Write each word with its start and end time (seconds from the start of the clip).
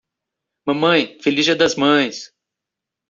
Mamãe, 0.65 1.19
feliz 1.21 1.45
dia 1.45 1.55
das 1.55 1.75
mães! 1.75 2.33